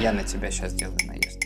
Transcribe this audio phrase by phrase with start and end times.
[0.00, 1.42] Я на тебя сейчас делаю наезд.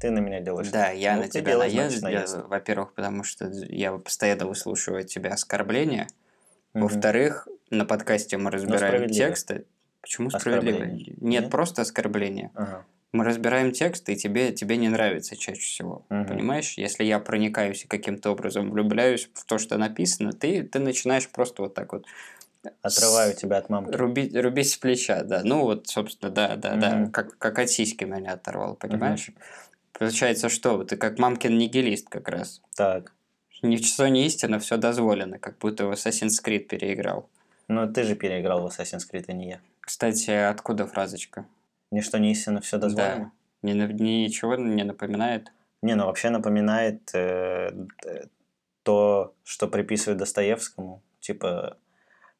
[0.00, 0.68] Ты на меня делаешь.
[0.68, 2.02] Да, я Ну, на тебя делай, наезд.
[2.02, 2.36] наезд.
[2.36, 6.08] Я- Во-первых, потому что я постоянно выслушиваю от тебя оскорбления.
[6.74, 6.82] Мгм.
[6.84, 9.64] Во-вторых, на подкасте мы разбираем тексты.
[10.00, 10.76] Почему справедливо?
[10.78, 11.14] Оскорбление.
[11.20, 11.50] Нет, Нет?
[11.50, 12.50] просто оскорбление.
[12.54, 12.84] Ага.
[13.10, 16.04] Мы разбираем тексты, и тебе, тебе не нравится чаще всего.
[16.10, 16.26] Мгм.
[16.26, 16.74] Понимаешь?
[16.76, 21.62] Если я проникаюсь и каким-то образом влюбляюсь в то, что написано, ты, ты начинаешь просто
[21.62, 22.04] вот так вот
[22.82, 23.94] Отрываю тебя от мамки.
[23.94, 25.42] рубить, рубить с плеча, да.
[25.44, 26.96] Ну вот, собственно, да, да, да.
[26.96, 27.12] Мгм.
[27.12, 29.30] Как, как от сиськи меня оторвал, понимаешь?
[29.92, 30.84] Получается, что?
[30.84, 32.60] Ты как мамкин нигилист как раз.
[32.76, 33.12] Так.
[33.62, 37.28] Ничто не истина, все дозволено, как будто в Assassin's Creed переиграл.
[37.66, 39.60] Ну, ты же переиграл в Assassin's Creed, а не я.
[39.80, 41.46] Кстати, откуда фразочка?
[41.90, 43.32] Ничто не истинно, все дозволено.
[43.62, 43.72] Да.
[43.72, 45.52] Ни- ничего не напоминает?
[45.82, 47.72] Не, ну вообще напоминает э,
[48.82, 51.02] то, что приписывают Достоевскому.
[51.20, 51.76] Типа,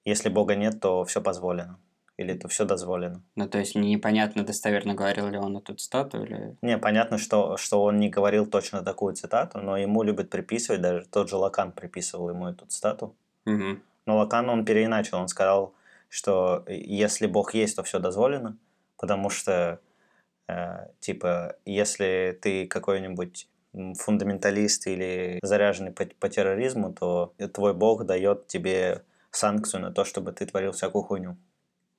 [0.09, 1.79] если Бога нет, то все позволено.
[2.17, 3.23] Или то все дозволено.
[3.37, 6.57] Ну, то есть непонятно, достоверно говорил ли он эту цитату, или...
[6.63, 11.07] Не, понятно, что, что он не говорил точно такую цитату, но ему любят приписывать, даже
[11.07, 13.15] тот же Лакан приписывал ему эту цитату.
[13.45, 13.83] Мгм.
[14.07, 15.75] Но Лакан он переиначил, он сказал,
[16.09, 18.57] что если Бог есть, то все дозволено,
[18.97, 19.79] потому что,
[20.49, 23.49] э, типа, если ты какой-нибудь
[23.97, 30.33] фундаменталист или заряженный по, по терроризму, то твой Бог дает тебе санкцию на то, чтобы
[30.33, 31.37] ты творил всякую хуйню.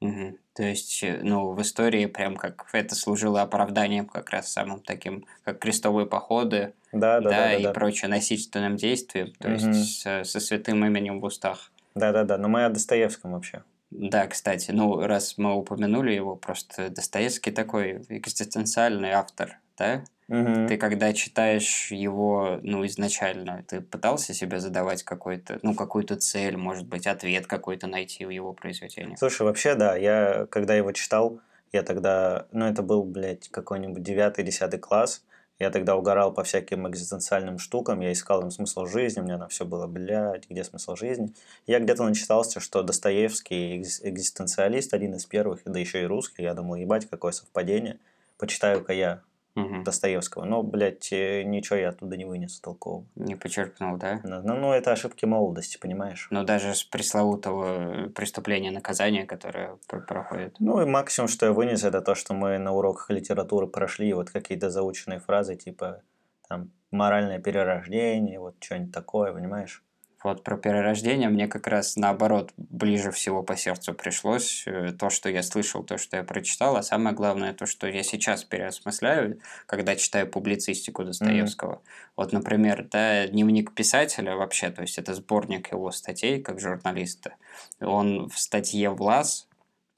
[0.02, 0.38] Мгм.
[0.54, 5.26] То есть, э, ну, в истории прям как это служило оправданием как раз самым таким,
[5.44, 7.74] как крестовые походы, Да, да, да, да, и да.
[7.74, 9.72] прочее насильственным действием, то Мгм.
[9.72, 11.72] есть со, со святым именем в устах.
[11.96, 12.38] Да, да, да.
[12.38, 13.64] Но мы о Достоевском вообще.
[13.92, 20.04] Да, кстати, ну, раз мы упомянули его, просто Достоевский такой экзистенциальный автор, да?
[20.30, 20.68] Мгм.
[20.68, 26.88] Ты когда читаешь его, ну, изначально, ты пытался себе задавать какой-то, ну, какую-то цель, может
[26.88, 29.18] быть, ответ какой-то найти в его произведениях?
[29.18, 31.40] Слушай, вообще, да, я когда его читал,
[31.72, 35.24] я тогда, ну, это был, блядь, какой-нибудь девятый, десятый класс,
[35.58, 39.48] я тогда угорал по всяким экзистенциальным штукам, я искал им смысл жизни, у меня на
[39.48, 41.34] все было, блядь, где смысл жизни?
[41.66, 46.54] Я где-то начитался, что Достоевский экз- экзистенциалист, один из первых, да еще и русский, я
[46.54, 47.98] думал, ебать, какое совпадение,
[48.38, 49.22] почитаю-ка я
[49.60, 49.84] Мгм.
[49.84, 53.06] Достоевского, но, блядь, э, ничего я оттуда не вынес толкового.
[53.16, 54.22] Не подчеркнул, да?
[54.24, 56.28] Ну, ну, это ошибки молодости, понимаешь?
[56.32, 60.56] Но даже с пресловутого преступления наказания, которое пр- проходит.
[60.60, 64.30] Ну и максимум, что я вынес, это то, что мы на уроках литературы прошли вот
[64.30, 66.02] какие-то заученные фразы, типа
[66.48, 69.84] там моральное перерождение, вот что-нибудь такое, понимаешь?
[70.24, 74.64] Вот про перерождение мне как раз наоборот ближе всего по сердцу пришлось.
[74.68, 78.04] э, То, что я слышал, то, что я прочитал, а самое главное, то, что я
[78.04, 81.82] сейчас переосмысляю, когда читаю публицистику Достоевского.
[82.16, 87.36] Вот, например, да, дневник писателя вообще, то есть это сборник его статей как журналиста.
[87.80, 89.49] Он в статье «Влас»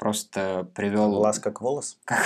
[0.01, 1.11] просто привел...
[1.11, 1.99] Глаз как волос.
[2.05, 2.19] Как,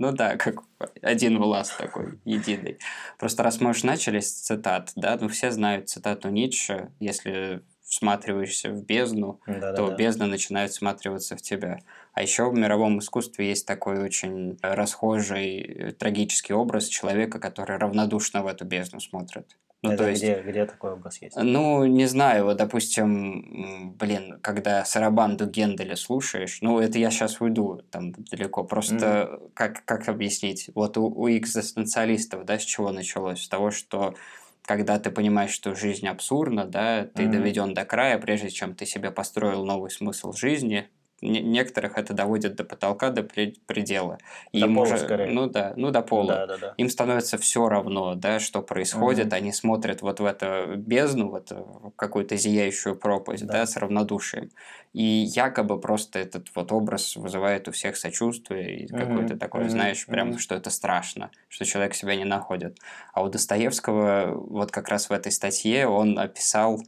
[0.00, 0.56] ну да, как
[1.02, 2.78] один влас такой, единый.
[3.16, 8.70] Просто раз мы уж начали с цитат, да, ну все знают цитату Ницше, если всматриваешься
[8.70, 11.78] в бездну, Да, то бездна начинает всматриваться в тебя.
[12.12, 18.42] А еще в мировом искусстве есть такой очень расхожий э, трагический образ человека, который равнодушно
[18.42, 19.56] в эту бездну смотрит.
[19.82, 21.36] Ну, Это то есть, где, где такой образ есть?
[21.36, 27.80] ну, не знаю, вот, допустим, блин, когда Сарабанду Генделя слушаешь, ну, это я сейчас уйду
[27.90, 30.70] там далеко, просто как, как объяснить?
[30.74, 33.42] Вот у, у экзистенциалистов, да, с чего началось?
[33.42, 34.14] С того, что
[34.62, 37.32] когда ты понимаешь, что жизнь абсурдна, да, ты Мгм.
[37.32, 40.88] доведен до края, прежде чем ты себе построил новый смысл жизни,
[41.22, 44.18] некоторых это доводит до потолка, до пре- предела.
[44.50, 45.28] И До им пола уже- скорее.
[45.30, 46.74] Ну да, ну до пола Да, да, да.
[46.76, 49.34] им становится все равно, да, что происходит, Мгм.
[49.34, 53.52] они смотрят вот в эту бездну, в эту какую-то зияющую пропасть, да.
[53.52, 53.66] Да.
[53.66, 54.50] с равнодушием.
[54.92, 59.70] И якобы просто этот вот образ вызывает у всех сочувствие и Мгм, какое-то такое, мгм,
[59.70, 60.38] знаешь, прям, мгм.
[60.38, 62.76] что это страшно, что человек себя не находит.
[63.14, 66.82] А у Достоевского вот как раз в этой статье он описал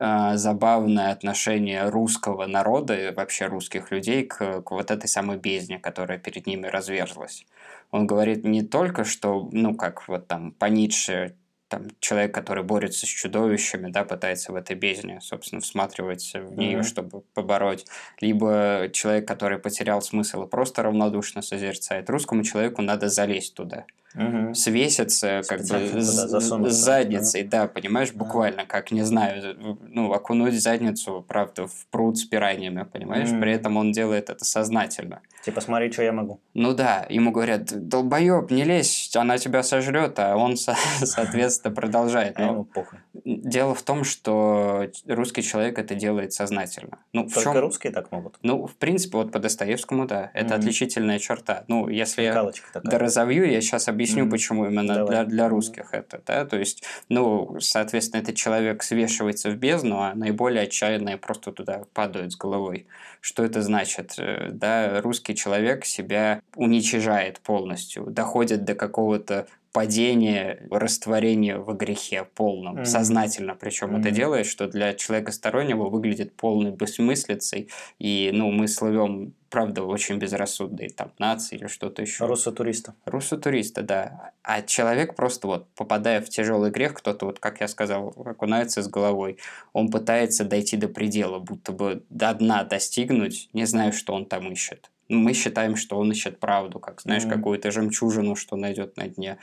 [0.00, 6.18] забавное отношение русского народа и вообще русских людей к, к вот этой самой бездне, которая
[6.18, 7.44] перед ними разверзлась.
[7.90, 11.36] Он говорит не только, что, ну, как вот там по Ницше,
[11.68, 16.78] там, человек, который борется с чудовищами, да, пытается в этой бездне, собственно, всматриваться в нее,
[16.78, 16.84] Мгм.
[16.84, 17.86] чтобы побороть,
[18.20, 22.10] либо человек, который потерял смысл и просто равнодушно созерцает.
[22.10, 23.84] Русскому человеку надо залезть туда
[24.14, 24.54] Мгм.
[24.54, 28.18] свеситься как бы с задницей, да, понимаешь, Ага.
[28.18, 29.56] буквально, как, не знаю,
[29.88, 33.40] ну, окунуть задницу, правда, в пруд с пираньями, понимаешь, Мгм.
[33.40, 35.20] при этом он делает это сознательно.
[35.44, 36.38] Типа, смотри, что я могу.
[36.52, 40.74] Ну да, ему говорят, долбоеб, не лезь, она тебя сожрет, а он, со-
[41.04, 42.38] соответственно, продолжает.
[42.38, 42.98] А ему Но похуй.
[43.24, 46.98] Дело в том, что русский человек это делает сознательно.
[47.12, 47.60] Ну, в Только чем...
[47.60, 48.38] русские так могут.
[48.42, 50.60] Ну, в принципе, вот по Достоевскому, да, это Мгм.
[50.60, 51.64] отличительная черта.
[51.68, 52.34] Ну, если я
[52.72, 52.90] такая.
[52.90, 54.30] доразовью, я сейчас объясню, Мгм.
[54.30, 55.08] почему именно Давай.
[55.08, 60.14] для, для русских это, да, то есть, ну, соответственно, этот человек свешивается в бездну, а
[60.14, 62.86] наиболее отчаянные просто туда падают с головой.
[63.20, 64.14] Что это значит?
[64.18, 72.76] Э, Да, русский человек себя уничижает полностью, доходит до какого-то падения, растворения во грехе полном,
[72.76, 72.84] Мгм.
[72.84, 74.14] сознательно причем это Мгм.
[74.16, 80.88] делает, что для человека стороннего выглядит полной бессмыслицей, и, ну, мы словем, правда, очень безрассудной
[80.90, 82.26] там нации или что-то еще.
[82.26, 82.94] Руссо туриста.
[83.04, 84.32] Руссо-туриста, да.
[84.42, 88.88] А человек просто вот, попадая в тяжелый грех, кто-то вот, как я сказал, окунается с
[88.88, 89.38] головой,
[89.72, 94.50] он пытается дойти до предела, будто бы до дна достигнуть, не знаю, что он там
[94.52, 94.90] ищет.
[95.10, 97.34] Мы считаем, что он ищет правду, как, знаешь, Мгм.
[97.34, 99.38] какую-то жемчужину, что найдет на дне.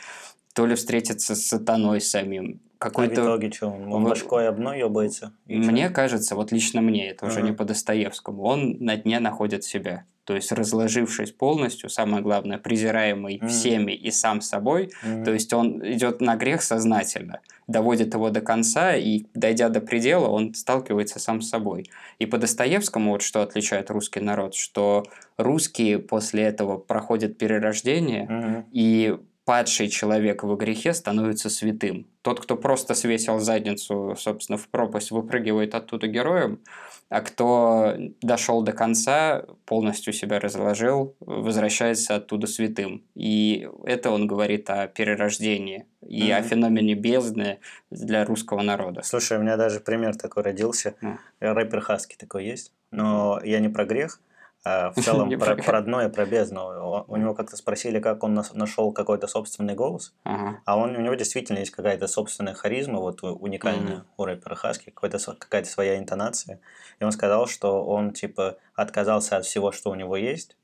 [0.53, 3.21] То ли встретиться с сатаной самим, А в какой-то...
[3.21, 5.31] итоге что, он Вот- башкой об дно чё?
[5.45, 7.49] Мне кажется, вот лично мне, это уже Ага.
[7.49, 10.05] не по Достоевскому, он на дне находит себя.
[10.27, 13.47] То есть, разложившись полностью, самое главное, презираемый Мгм.
[13.47, 15.23] всеми и сам собой, Мгм.
[15.23, 20.27] то есть он идет на грех сознательно, доводит его до конца, и дойдя до предела,
[20.27, 21.89] он сталкивается сам с собой.
[22.19, 25.05] И по Достоевскому, вот что отличает русский народ, что
[25.37, 28.65] русские после этого проходят перерождение, Мгм.
[28.73, 29.17] и
[29.47, 32.05] падший человек во грехе становится святым.
[32.21, 36.59] Тот, кто просто свесил задницу, собственно, в пропасть, выпрыгивает оттуда героем,
[37.07, 43.05] а кто дошел до конца, полностью себя разложил, возвращается оттуда святым.
[43.15, 46.49] И это он говорит о перерождении и о Мгм.
[46.49, 47.59] феномене бездны
[47.89, 49.01] для русского народа.
[49.01, 50.95] Слушай, у меня даже пример такой родился.
[50.99, 51.17] Ну.
[51.39, 52.73] Рэпер Хаски такой есть.
[52.91, 54.19] Но я не про грех,
[54.63, 57.05] в целом про, про- дно и про бездну.
[57.07, 60.13] У него как-то спросили, как он нашел какой-то собственный голос.
[60.23, 60.61] Ага.
[60.65, 64.07] А он, у него действительно есть какая-то собственная харизма, вот уникальная Мгм.
[64.17, 66.59] у рэпера Хаски, какая-то своя интонация.
[66.99, 70.57] И он сказал, что он типа отказался от всего, что у него есть,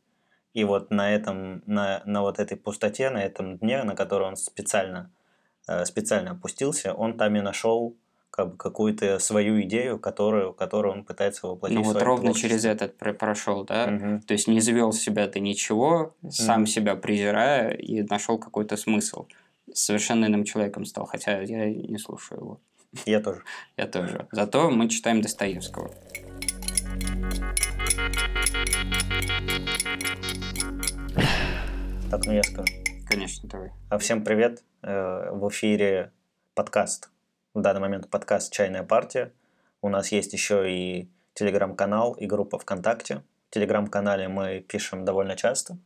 [0.53, 4.35] и вот на этом, на, на вот этой пустоте, на этом дне, на который он
[4.35, 5.09] специально,
[5.67, 7.95] э, специально опустился, он там и нашел
[8.35, 12.49] как бы какую-то свою идею, которую, которую он пытается воплотить Ну вот ровно творчестве.
[12.49, 13.85] через этот пр- прошел, да?
[13.85, 14.21] Мгм.
[14.21, 16.65] То есть не завел себя до ничего, сам Мгм.
[16.67, 19.27] себя презирая и нашел какой-то смысл.
[19.71, 22.61] Совершенно иным человеком стал, хотя я не слушаю его.
[23.05, 23.43] Я тоже.
[23.77, 24.27] Я тоже.
[24.31, 25.91] Зато мы читаем Достоевского.
[32.09, 32.71] Так, ну я скажу.
[33.07, 33.71] Конечно, давай.
[33.89, 34.63] А Всем привет.
[34.81, 36.11] Э, В эфире
[36.55, 37.09] подкаст.
[37.53, 39.31] В данный момент подкаст «Чайная партия».
[39.83, 43.21] У нас есть еще и телеграм-канал и группа ВКонтакте.
[43.51, 45.77] В телеграм-канале мы пишем довольно часто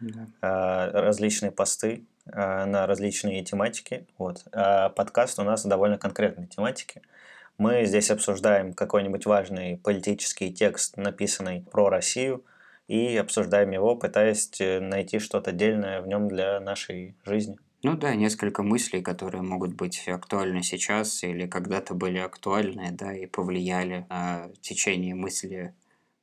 [0.00, 0.26] Да.
[0.42, 4.06] э, различные посты э, на различные тематики.
[4.18, 4.44] Вот.
[4.52, 7.00] А подкаст у нас довольно конкретной тематики.
[7.56, 12.44] Мы здесь обсуждаем какой-нибудь важный политический текст, написанный про Россию,
[12.86, 17.56] и обсуждаем его, пытаясь э, найти что-то дельное в нем для нашей жизни.
[17.84, 23.26] Ну да, несколько мыслей, которые могут быть актуальны сейчас или когда-то были актуальны, да, и
[23.26, 25.74] повлияли на течение мысли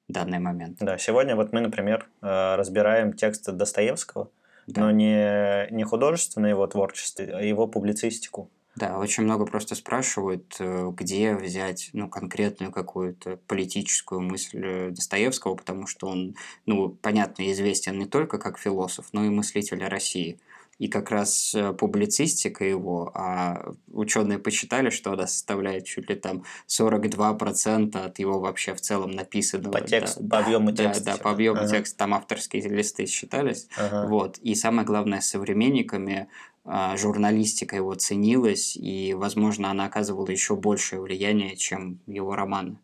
[0.10, 0.78] в данный момент.
[0.80, 4.32] Да, сегодня вот мы, например, э, разбираем тексты Достоевского,
[4.66, 4.82] Да.
[4.82, 8.50] но не, не художественное его творчество, а его публицистику.
[8.76, 15.54] Да, очень много просто спрашивают, э, где взять ну, конкретную какую-то политическую мысль э, Достоевского,
[15.54, 20.40] потому что он, ну, понятно, известен не только как философ, но и мыслитель России.
[20.82, 26.44] И как раз э, публицистика его, а ученые посчитали, что она составляет чуть ли там
[26.68, 29.74] 42% от его вообще в целом написанного.
[29.74, 31.24] По тексту, да, по объему да, текста, Да, типа.
[31.24, 31.68] по объему Ага.
[31.68, 33.68] текста, там авторские листы считались.
[33.78, 34.08] Ага.
[34.10, 34.40] Вот.
[34.40, 36.30] И самое главное, современниками
[36.66, 42.78] а, журналистика его ценилась, и, возможно, она оказывала еще большее влияние, чем его романы.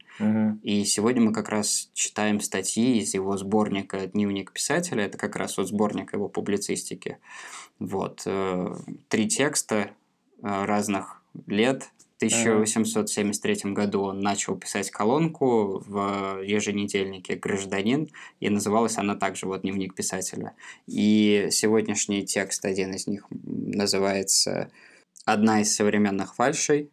[0.63, 5.05] И сегодня мы как раз читаем статьи из его сборника «Дневник писателя».
[5.05, 7.19] Это как раз вот сборник его публицистики.
[7.79, 8.23] Вот.
[8.25, 8.75] э,
[9.09, 9.87] Три текста э,
[10.41, 11.89] разных лет.
[12.13, 18.09] В 1873 году он начал писать колонку в еженедельнике «Гражданин»,
[18.39, 20.55] и называлась она также вот «Дневник писателя».
[20.87, 24.71] И сегодняшний текст, один из них, называется
[25.25, 26.89] «Одна из современных фальшей».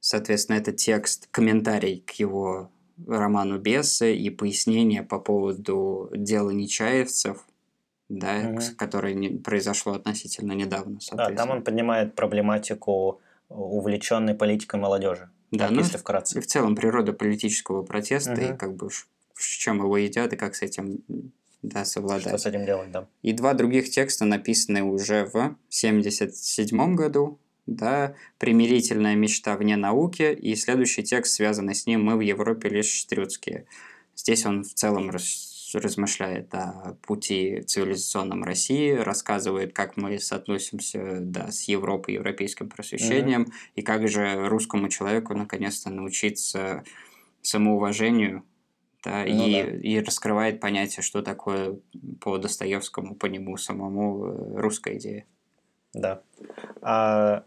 [0.00, 2.70] Соответственно, это текст, комментарий к его
[3.06, 7.44] роману «Бесы» и пояснение по поводу дела Нечаевцев,
[8.08, 15.30] да, с- которое не- произошло относительно недавно, Да, там он поднимает проблематику увлеченной политикой молодежи.
[15.50, 16.40] Да, так, ну, если И вкратце.
[16.40, 18.56] в целом природа политического протеста и Мгм.
[18.58, 20.98] как бы с чем его едят и как с этим
[21.62, 22.22] да, совладать.
[22.28, 23.08] Что с этим делать, да.
[23.22, 27.38] И два других текста написаны уже в 77 году,
[27.68, 32.92] да, примирительная мечта вне науки, и следующий текст, связанный с ним, мы в Европе лишь
[32.92, 33.66] штрюцкие.
[34.16, 41.64] Здесь он в целом размышляет о пути цивилизационном России, рассказывает, как мы соотносимся да, с
[41.64, 43.72] Европой, европейским просвещением, mm-hmm.
[43.76, 46.84] и как же русскому человеку наконец-то научиться
[47.42, 48.44] самоуважению,
[49.04, 49.70] да, ну, и, да.
[49.76, 51.78] и раскрывает понятие, что такое
[52.20, 55.26] по Достоевскому, по нему самому э, русская идея.
[55.92, 56.22] Да.
[56.82, 57.44] А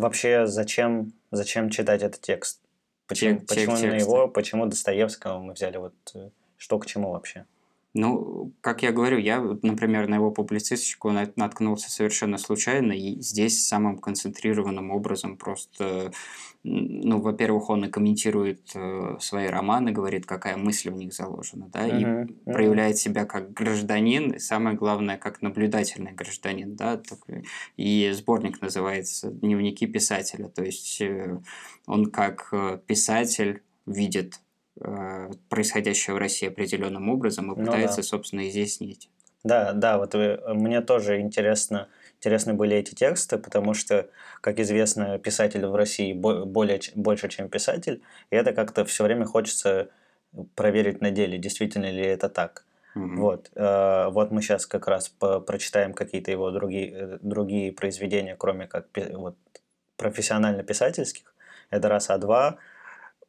[0.00, 2.60] вообще зачем, зачем читать этот текст?
[3.06, 5.76] Почему, Тек, почему именно его, почему Достоевского мы взяли?
[5.76, 7.46] Вот э, что к чему вообще?
[7.98, 13.96] Ну, как я говорю, я, например, на его публицистику наткнулся совершенно случайно, и здесь самым
[13.96, 16.12] концентрированным образом просто,
[16.62, 21.88] ну, во-первых, он и комментирует э, свои романы, говорит, какая мысль в них заложена, да,
[21.88, 22.52] uh-huh, и uh-huh.
[22.52, 27.00] проявляет себя как гражданин, и самое главное, как наблюдательный гражданин, да,
[27.78, 31.40] и сборник называется «Дневники писателя», то есть э,
[31.86, 34.40] он как э, писатель видит
[35.48, 38.08] происходящее в России определенным образом и пытается, ну, да.
[38.08, 39.08] собственно, изъяснить.
[39.42, 44.08] Да, да, вот вы, мне тоже интересно, интересны были эти тексты, потому что,
[44.40, 49.88] как известно, писатель в России более, больше, чем писатель, и это как-то все время хочется
[50.56, 52.64] проверить на деле, действительно ли это так.
[52.96, 53.16] Mm-hmm.
[53.16, 58.34] Вот, э, вот мы сейчас как раз по- прочитаем какие-то его другие, э, другие произведения,
[58.36, 59.36] кроме как вот,
[59.96, 61.34] профессионально-писательских.
[61.70, 62.56] Это раз, а два–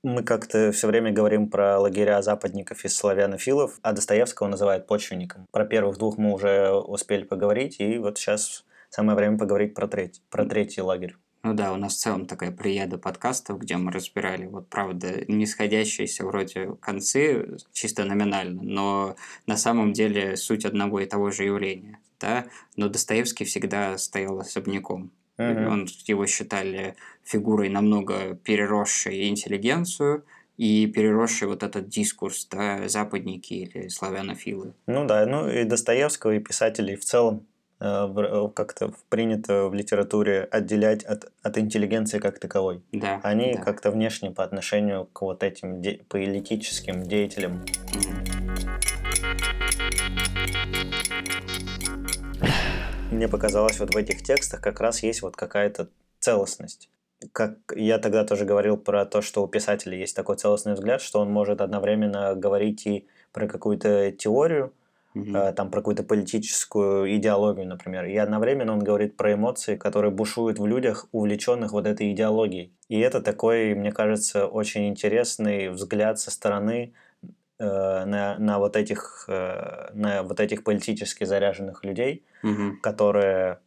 [0.03, 5.47] мы как-то все время говорим про лагеря западников и славянофилов, а Достоевского называют почвенником.
[5.51, 10.21] Про первых двух мы уже успели поговорить, и вот сейчас самое время поговорить про, треть,
[10.29, 11.15] про третий лагерь.
[11.43, 16.25] Ну да, у нас в целом такая прияда подкастов, где мы разбирали, вот правда, нисходящиеся
[16.25, 22.47] вроде концы, чисто номинально, но на самом деле суть одного и того же явления, да,
[22.75, 25.11] но Достоевский всегда стоял особняком.
[25.37, 25.67] Uh-huh.
[25.67, 30.23] Он, его считали фигурой намного переросшей интеллигенцию
[30.57, 34.73] и переросший вот этот дискурс, да, западники или славянофилы.
[34.87, 37.45] Ну да, ну и Достоевского, и писателей в целом
[37.79, 42.81] э, как-то принято в литературе отделять от, от интеллигенции как таковой.
[42.91, 43.61] Да, Они да.
[43.61, 47.63] как-то внешне по отношению к вот этим де- политическим деятелям.
[53.17, 56.87] Мне показалось, вот в этих текстах как раз есть вот какая-то целостность.
[57.31, 61.19] Как я тогда тоже говорил про то, что у писателя есть такой целостный взгляд, что
[61.19, 64.71] он может одновременно говорить и про какую-то теорию,
[65.15, 70.59] э, там про какую-то политическую идеологию, например, и одновременно он говорит про эмоции, которые бушуют
[70.59, 72.71] в людях, увлеченных вот этой идеологией.
[72.87, 76.93] И это такой, мне кажется, очень интересный взгляд со стороны
[77.65, 82.77] на, на вот этих э, на вот этих политически заряженных людей, mm-hmm.
[82.81, 83.59] которые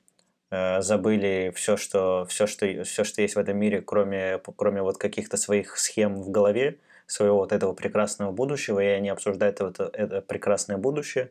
[0.50, 4.98] Э, забыли все, что, все, что, все, что есть в этом мире, кроме, кроме вот
[4.98, 10.20] каких-то своих схем в голове, своего вот этого прекрасного будущего, и они обсуждают это, это
[10.22, 11.30] прекрасное будущее.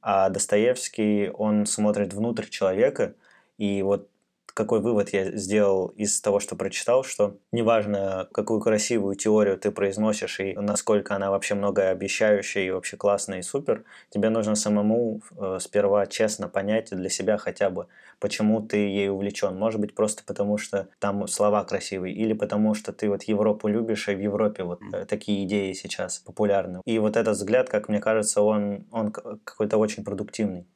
[0.00, 3.14] А Достоевский, он смотрит внутрь человека,
[3.58, 4.08] и вот
[4.56, 10.40] какой вывод я сделал из того, что прочитал, что неважно, какую красивую теорию ты произносишь
[10.40, 16.06] и насколько она вообще многообещающая и вообще классная и супер, тебе нужно самому э, сперва
[16.06, 19.54] честно понять для себя хотя бы, почему ты ей увлечен.
[19.58, 24.08] Может быть, просто потому, что там слова красивые, или потому, что ты вот Европу любишь,
[24.08, 26.80] и в Европе вот э, такие идеи сейчас популярны.
[26.86, 30.66] И вот этот взгляд, как мне кажется, он, он какой-то очень продуктивный.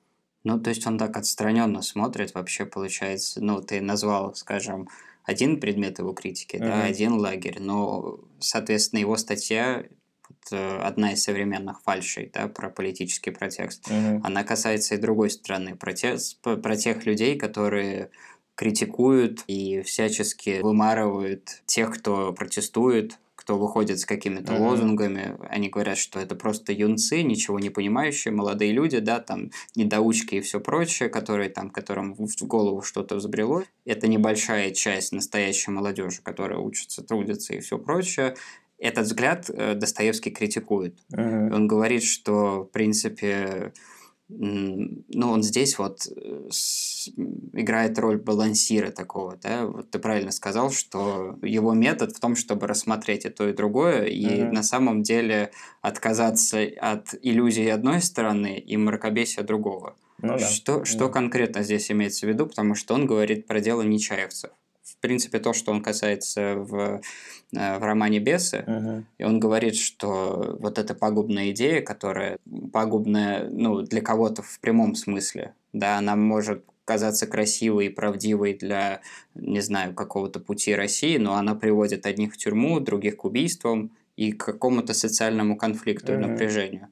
[0.44, 4.88] Ну, то есть он так отстраненно смотрит, вообще получается, ну, ты назвал, скажем,
[5.24, 6.66] один предмет его критики, mm-hmm.
[6.66, 9.84] да, один лагерь, но, соответственно, его статья
[10.28, 14.20] вот, э, одна из современных фальшей, да, про политический протест, mm-hmm.
[14.24, 18.10] она касается и другой стороны, про, те, про тех людей, которые
[18.54, 24.58] критикуют и всячески вымарывают тех, кто протестует, кто выходит с какими-то mm-hmm.
[24.58, 30.34] лозунгами, они говорят, что это просто юнцы, ничего не понимающие, молодые люди, да, там недоучки
[30.34, 33.64] и все прочее, которые там, которым в голову что-то взбрело.
[33.86, 38.36] Это небольшая часть настоящей молодежи, которая учится, трудится и все прочее.
[38.78, 40.98] Этот взгляд э, Достоевский критикует.
[41.10, 41.54] Mm-hmm.
[41.54, 43.72] Он говорит, что, в принципе,
[44.38, 46.48] ну, он здесь вот э,
[47.52, 52.66] играет роль балансира такого, да, вот ты правильно сказал, что его метод в том, чтобы
[52.66, 54.52] рассмотреть и то, и другое, и mm-hmm.
[54.52, 55.50] на самом деле
[55.82, 59.96] отказаться от иллюзии одной стороны и мракобесия другого.
[60.22, 60.46] Ну, да.
[60.46, 61.12] Что, что да.
[61.12, 64.50] конкретно здесь имеется в виду, потому что он говорит про дело нечаевцев.
[64.92, 67.00] В принципе, то, что он касается в
[67.52, 69.04] Э, в романе «Бесы», угу.
[69.18, 72.38] и он говорит, что вот эта пагубная идея, которая
[72.72, 79.00] пагубная ну, для кого-то в прямом смысле, да, она может казаться красивой и правдивой для,
[79.34, 84.32] не знаю, какого-то пути России, но она приводит одних в тюрьму, других к убийствам и
[84.32, 86.24] к какому-то социальному конфликту mm-hmm.
[86.24, 86.88] и напряжению.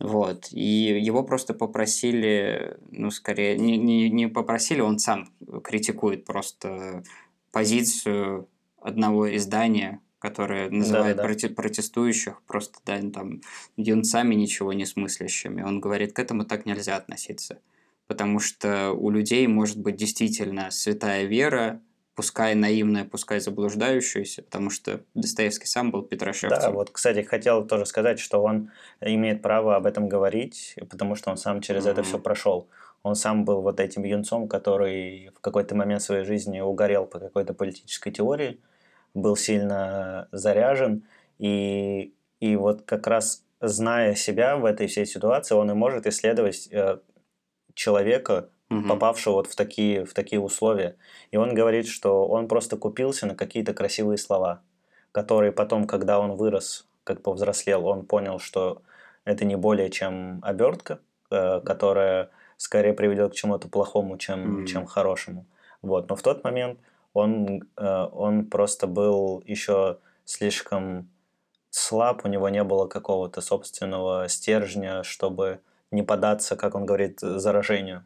[0.00, 0.48] Вот.
[0.50, 5.30] И его просто попросили, ну, скорее, не, не, не попросили, он сам
[5.62, 7.04] критикует просто
[7.54, 8.48] позицию
[8.80, 11.48] одного издания, которое называет да, да.
[11.54, 13.40] протестующих просто да, там,
[13.76, 15.62] юнцами ничего не смыслящими.
[15.62, 17.60] Он говорит, к этому так нельзя относиться.
[18.06, 21.80] Потому что у людей может быть действительно святая вера,
[22.14, 26.60] пускай наивная, пускай заблуждающаяся, потому что Достоевский сам был Петрошевцем.
[26.60, 28.70] Да, вот, кстати, хотел тоже сказать, что он
[29.00, 31.90] имеет право об этом говорить, потому что он сам через mm-hmm.
[31.90, 32.68] это все прошел.
[33.04, 37.52] Он сам был вот этим юнцом, который в какой-то момент своей жизни угорел по какой-то
[37.52, 38.60] политической теории,
[39.12, 41.04] был сильно заряжен,
[41.38, 46.66] и, и вот как раз зная себя в этой всей ситуации, он и может исследовать
[46.72, 46.98] э,
[47.74, 48.88] человека, угу.
[48.88, 50.96] попавшего вот в такие, в такие условия.
[51.30, 54.62] И он говорит, что он просто купился на какие-то красивые слова,
[55.12, 58.82] которые потом, когда он вырос, как повзрослел, он понял, что
[59.26, 62.30] это не более чем обертка, э, которая
[62.64, 65.44] скорее приведет к чему-то плохому, чем, mm чем хорошему.
[65.82, 66.08] Вот.
[66.08, 66.78] Но в тот момент
[67.12, 71.10] он, э, он просто был еще слишком
[71.68, 78.02] слаб, у него не было какого-то собственного стержня, чтобы не податься, как он говорит, заражению.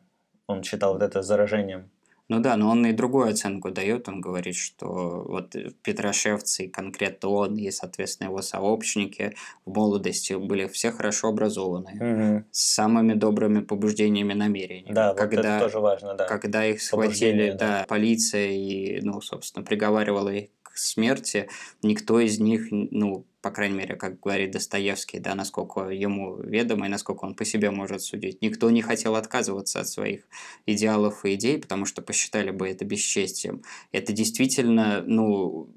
[0.49, 1.91] Он считал вот это заражением.
[2.29, 4.09] Ну да, но он и другую оценку дает.
[4.09, 10.93] Он говорит, что вот Петрошевцы, конкретно он и, соответственно, его сообщники в молодости были все
[10.93, 12.45] хорошо образованные, угу.
[12.51, 14.95] с самыми добрыми побуждениями намерениями.
[14.95, 16.27] Да, когда, вот это тоже важно, да.
[16.27, 21.49] Когда их схватили, да, да, полиция и, ну, собственно, приговаривала их смерти,
[21.83, 26.91] никто из них, ну, по крайней мере, как говорит Достоевский, да, насколько ему ведомо и
[26.91, 28.43] насколько он по себе может судить.
[28.43, 30.29] Никто не хотел отказываться от своих
[30.67, 33.63] идеалов и идей, потому что посчитали бы это бесчестием.
[33.93, 35.69] Это действительно, ну,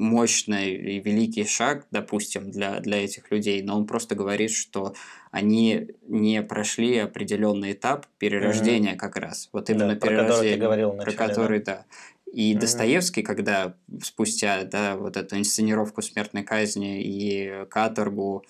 [0.00, 4.94] мощный и великий шаг, допустим, для, для этих людей, но он просто говорит, что
[5.30, 8.98] они не прошли определенный этап перерождения mm-hmm.
[8.98, 9.50] как раз.
[9.52, 10.16] Вот именно да, перерождение.
[10.16, 11.74] Про который ты говорил вначале, про который, да.
[11.74, 11.84] да
[12.32, 12.58] и mm-hmm.
[12.58, 18.44] Достоевский, когда спустя да, вот эту инсценировку смертной казни и каторгу,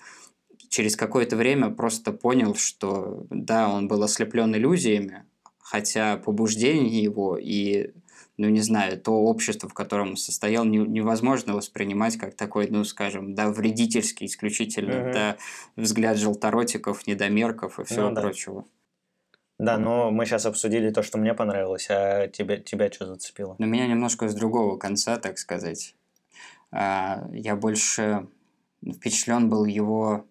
[0.68, 5.24] через какое-то время просто понял, что да, он был ослеплен иллюзиями,
[5.58, 7.92] хотя побуждение его и
[8.36, 12.84] ну, не знаю, то общество, в котором он состоял, не, невозможно воспринимать как такой, ну,
[12.84, 15.12] скажем, да, вредительский исключительно, mm-hmm.
[15.12, 15.36] да,
[15.76, 18.22] взгляд желторотиков, недомерков и всего ну, да.
[18.22, 18.62] прочего.
[18.62, 18.66] Да,
[19.76, 23.56] но мы сейчас обсудили то, что мне понравилось, а тебя, тебя что зацепило?
[23.58, 25.94] Ну, меня немножко с другого конца, так сказать.
[26.72, 28.26] А, я больше
[28.82, 30.24] впечатлен был его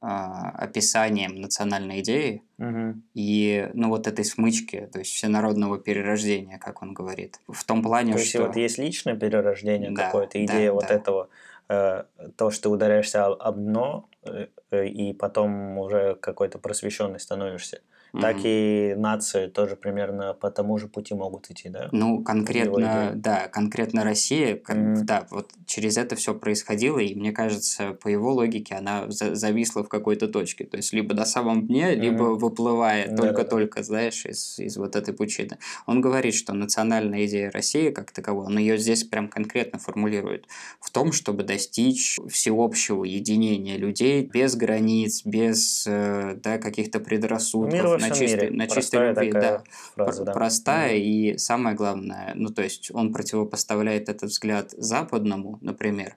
[0.00, 3.00] а, описанием национальной идеи угу.
[3.14, 7.40] и ну вот этой смычки, то есть всенародного перерождения, как он говорит.
[7.48, 8.24] В том плане, то что...
[8.24, 10.94] есть вот есть личное перерождение да, какое-то, идея да, вот да.
[10.94, 11.28] этого,
[11.68, 12.04] э,
[12.36, 17.80] то, что ты ударяешься об дно, э, и потом уже какой-то просвещенный становишься
[18.16, 18.20] mm-hmm.
[18.20, 21.88] так и нации тоже примерно по тому же пути могут идти, да?
[21.92, 25.02] Ну, конкретно, да, конкретно Россия, mm-hmm.
[25.02, 29.88] да, вот через это все происходило, и мне кажется, по его логике она зависла в
[29.88, 32.00] какой-то точке, то есть либо до самом дне, mm-hmm.
[32.00, 35.58] либо выплывая только-только, знаешь, из, из вот этой пучины.
[35.86, 40.46] Он говорит, что национальная идея России как таковой, он ее здесь прям конкретно формулирует,
[40.80, 48.05] в том, чтобы достичь всеобщего единения людей без границ, без э, да, каких-то предрассудков, Мир
[48.08, 49.64] на чистой, на чистой любви, да.
[49.94, 50.32] Фраза, да.
[50.32, 56.16] Простая mm и самое главное, ну то есть он противопоставляет этот взгляд западному, например.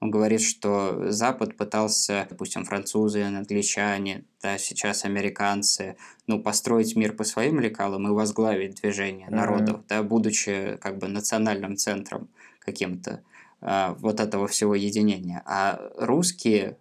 [0.00, 5.96] Он говорит, что Запад пытался, допустим, французы, англичане, да, сейчас американцы,
[6.28, 9.34] ну, построить мир по своим лекалам и возглавить движение mm-hmm.
[9.34, 12.28] народов, да, будучи как бы национальным центром
[12.60, 13.24] каким-то
[13.60, 15.42] э, вот этого всего единения.
[15.46, 16.78] А русские,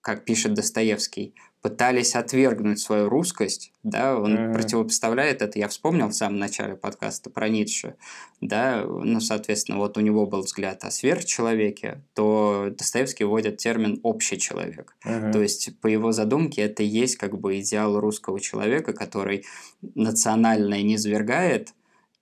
[0.00, 1.34] как пишет Достоевский,
[1.64, 4.52] пытались отвергнуть свою русскость, да, он mm-hmm.
[4.52, 7.94] противопоставляет это, я вспомнил в самом начале подкаста про Ницше,
[8.42, 14.38] да, ну, соответственно, вот у него был взгляд о сверхчеловеке, то Достоевский вводит термин «общий
[14.38, 15.32] человек», mm-hmm.
[15.32, 19.46] то есть по его задумке это и есть как бы идеал русского человека, который
[19.94, 21.72] национальное не свергает,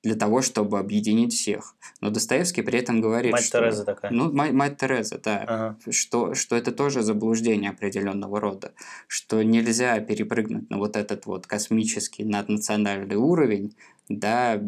[0.03, 1.75] для того, чтобы объединить всех.
[2.01, 3.61] Но Достоевский при этом говорит, мать что...
[3.61, 4.11] Тереза такая.
[4.11, 5.45] Ну, мать, мать Тереза, да.
[5.47, 5.77] Ага.
[5.91, 8.73] Что, что это тоже заблуждение определенного рода.
[9.07, 13.77] Что нельзя перепрыгнуть на вот этот вот космический наднациональный уровень,
[14.09, 14.61] да,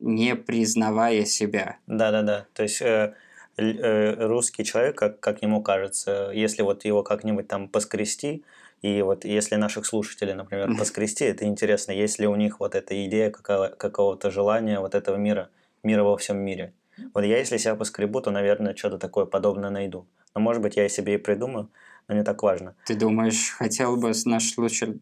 [0.00, 1.76] не признавая себя.
[1.86, 2.46] Да-да-да.
[2.54, 2.82] То есть...
[2.82, 3.14] Э
[3.58, 8.44] э, русский человек, как, как ему кажется, если вот его как-нибудь там поскрести,
[8.82, 13.06] и вот если наших слушателей, например, поскрести, это интересно, есть ли у них вот эта
[13.06, 15.50] идея какого- какого-то желания вот этого мира,
[15.82, 16.72] мира во всем мире.
[17.14, 20.06] Вот я, если себя поскребу, то, наверное, что-то такое подобное найду.
[20.34, 21.68] Но, может быть, я и себе и придумаю,
[22.08, 22.74] но не так важно.
[22.86, 24.54] Ты думаешь, хотел бы наш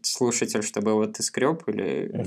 [0.03, 2.27] слушатель, чтобы его ты скреб или...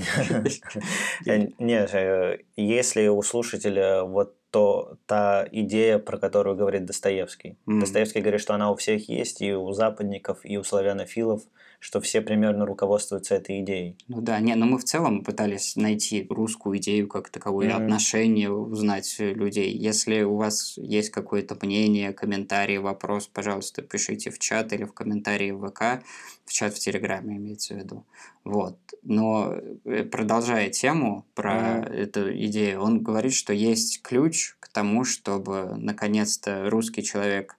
[1.26, 7.56] Э, Нет, э, если у слушателя вот то та идея, про которую говорит Достоевский.
[7.66, 11.42] Достоевский говорит, что она у всех есть, и у западников, и у славянофилов,
[11.80, 13.96] что все примерно руководствуются этой идеей.
[14.06, 17.82] Ну да, не, но мы в целом пытались найти русскую идею как таковую, Мгм.
[17.82, 19.72] отношение узнать людей.
[19.72, 25.52] Если у вас есть какое-то мнение, комментарий, вопрос, пожалуйста, пишите в чат или в комментарии
[25.52, 26.04] в ВК,
[26.44, 28.04] в чат в Телеграме имеется в виду.
[28.44, 28.76] Вот.
[29.02, 31.92] Но э, продолжая тему про Мгм.
[31.94, 37.56] эту идею, он говорит, что есть ключ к тому, чтобы наконец-то русский человек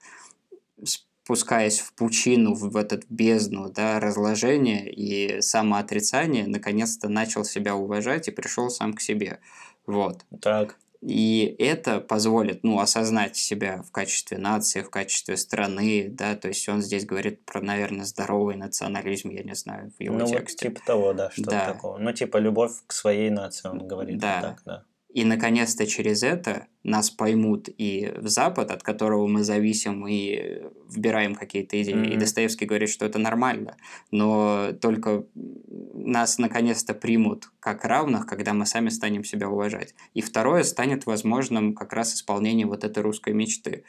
[1.23, 8.31] спускаясь в пучину, в этот бездну да, разложения и самоотрицания, наконец-то начал себя уважать и
[8.31, 9.39] пришел сам к себе.
[9.85, 10.25] Вот.
[10.41, 10.77] Так.
[11.01, 16.69] И это позволит, ну, осознать себя в качестве нации, в качестве страны, да, то есть
[16.69, 20.69] он здесь говорит про, наверное, здоровый национализм, я не знаю, в его ну, вот тексте.
[20.69, 21.73] типа того, да, что-то Да.
[21.73, 21.97] такого.
[21.97, 24.15] Ну, типа любовь к своей нации, он говорит.
[24.15, 24.41] вот Да.
[24.41, 24.83] Так, да.
[25.13, 31.35] И, наконец-то, через это нас поймут и в Запад, от которого мы зависим, и вбираем
[31.35, 32.05] какие-то идеи.
[32.05, 32.19] И Мгм.
[32.19, 33.75] Достоевский говорит, что это нормально.
[34.11, 35.25] Но только
[35.93, 39.93] нас, наконец-то, примут как равных, когда мы сами станем себя уважать.
[40.13, 43.83] И второе, станет возможным как раз исполнение вот этой русской мечты.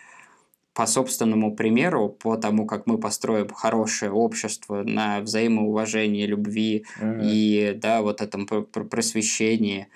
[0.74, 7.20] По собственному примеру, по тому, как мы построим хорошее общество на взаимоуважении, любви, Мгм.
[7.22, 9.86] и да, вот этом пр- пр- просвещении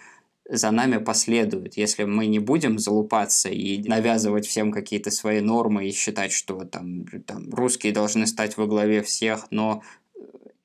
[0.49, 1.77] за нами последуют.
[1.77, 7.05] Если мы не будем залупаться и навязывать всем какие-то свои нормы и считать, что там,
[7.27, 9.83] там русские должны стать во главе всех, но
[10.15, 10.21] э,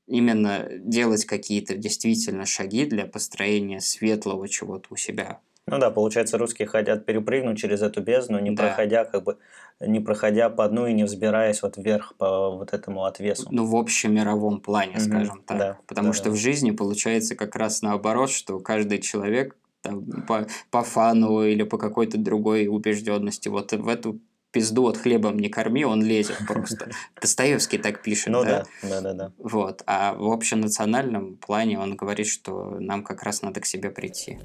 [0.08, 5.39] именно делать какие-то действительно шаги для построения светлого чего-то у себя.
[5.67, 8.63] Ну да, получается, русские хотят перепрыгнуть через эту бездну, не Да.
[8.67, 9.38] проходя как бы,
[9.80, 13.48] не проходя по дну и не взбираясь вот вверх по вот этому отвесу.
[13.52, 15.58] Ну, в общемировом плане, Мгм, скажем так.
[15.58, 16.32] да, Потому да, что да.
[16.32, 21.78] в жизни получается как раз наоборот, что каждый человек там, по, по фану или по
[21.78, 24.20] какой-то другой убежденности вот в эту
[24.52, 26.91] пизду от хлебом не корми, он лезет просто.
[27.22, 28.65] Достоевский так пишет, Ну да?
[28.84, 29.32] да, да, да.
[29.38, 29.82] Вот.
[29.88, 34.39] А в общенациональном плане он говорит, что нам как раз надо к себе прийти.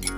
[0.00, 0.09] Есть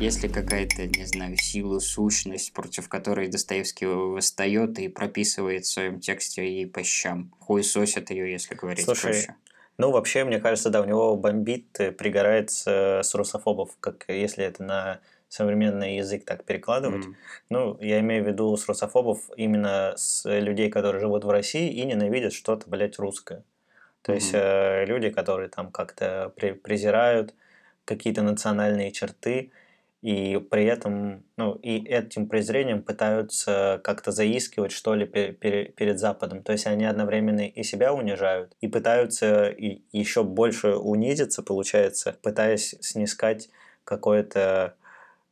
[0.00, 6.42] ли какая-то, не знаю, сила, сущность, против которой Достоевский восстает и прописывает в своем тексте
[6.42, 7.30] ей по щам?
[7.38, 9.36] Хуесосит ее, если говорить Слушай, проще.
[9.76, 14.44] Ну, вообще, мне кажется, да, у него бомбит, э, пригорает с, с русофобов, как если
[14.44, 17.04] это на современный язык так перекладывать.
[17.04, 17.16] М.
[17.50, 21.84] Ну, я имею в виду с русофобов именно с людей, которые живут в России и
[21.84, 23.44] ненавидят что-то, блядь, русское.
[24.02, 24.42] То есть Мгм.
[24.42, 27.34] э, люди, которые там как-то пре- презирают
[27.84, 29.52] какие-то национальные черты,
[30.02, 35.98] и при этом, ну, и этим презрением пытаются как-то заискивать, что ли, пе- пере- перед
[35.98, 36.42] Западом.
[36.42, 42.76] То есть они одновременно и себя унижают, и пытаются и еще больше унизиться, получается, пытаясь
[42.80, 43.50] снискать
[43.84, 44.74] какое-то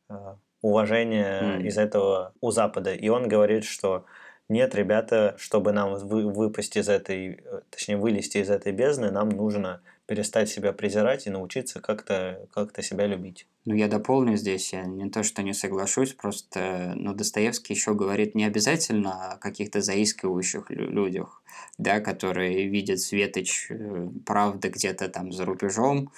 [0.09, 0.13] э,
[0.61, 1.65] уважение Мгм.
[1.65, 2.93] из этого у Запада.
[2.93, 4.05] И он говорит, что
[4.49, 9.29] нет, ребята, чтобы нам вы- выпасть из этой, э, точнее, вылезти из этой бездны, нам
[9.29, 13.45] нужно перестать себя презирать и научиться как-то как себя любить.
[13.65, 18.33] Ну, я дополню здесь, я не то, что не соглашусь, просто, ну, Достоевский еще говорит
[18.33, 21.43] не обязательно о каких-то заискивающих лю- людях,
[21.77, 26.11] да, которые видят светоч э, правды где-то там за рубежом,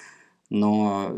[0.48, 1.14] но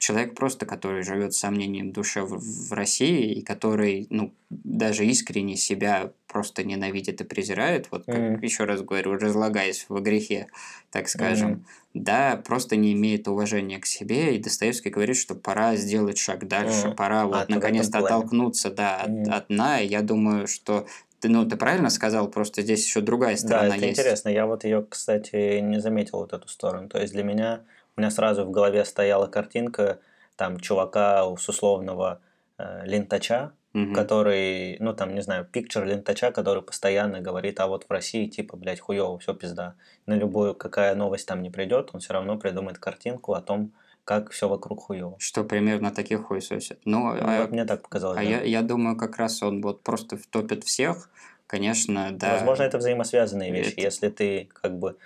[0.00, 5.56] человек просто, который живет сомнением в душе в, в России и который, ну, даже искренне
[5.56, 8.42] себя просто ненавидит и презирает, вот как, Мгм.
[8.42, 10.48] еще раз говорю, разлагаясь во грехе,
[10.90, 11.66] так скажем, Мгм.
[11.92, 16.88] да, просто не имеет уважения к себе, и Достоевский говорит, что пора сделать шаг дальше,
[16.88, 16.96] Мгм.
[16.96, 19.24] пора А, вот в этом наконец-то оттолкнуться, да, от, Мгм.
[19.28, 20.86] от дна, и я думаю, что
[21.20, 23.98] ты, ну, ты правильно сказал, просто здесь еще другая Да, сторона это есть.
[23.98, 24.28] интересно.
[24.30, 26.88] Я вот ее, кстати, не заметил вот эту сторону.
[26.88, 27.60] То есть для меня,
[27.96, 29.98] у меня сразу в голове стояла картинка
[30.36, 32.20] там чувака с условного
[32.58, 33.94] э, лентача, Мгм.
[33.94, 38.56] который, ну там, не знаю, пикчер лентача, который постоянно говорит, а вот в России типа,
[38.56, 39.74] блядь, хуево, все пизда.
[40.06, 43.72] На любую, какая новость там не придет, он все равно придумает картинку о том,
[44.10, 45.14] как все вокруг хуево.
[45.20, 46.80] Что примерно таких хуесосит.
[46.84, 48.18] Ну, Ну, а, вот мне так показалось.
[48.18, 48.28] а да.
[48.28, 51.08] я, я думаю, как раз он вот просто втопит всех,
[51.46, 52.32] конечно, да.
[52.32, 53.74] Возможно, это взаимосвязанные вещи.
[53.74, 54.96] Это- Если ты как бы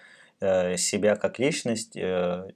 [0.41, 2.51] э, себя как личность э,